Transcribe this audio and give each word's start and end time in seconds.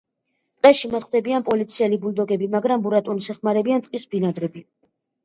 ტყეში 0.61 0.87
მათ 0.93 1.03
ხვდებიან 1.09 1.43
პოლიციელი 1.49 1.99
ბულდოგები, 2.05 2.47
მაგრამ 2.55 2.87
ბურატინოს 2.87 3.29
ეხმარებიან 3.35 3.85
ტყის 3.89 4.07
ბინადრები. 4.15 4.65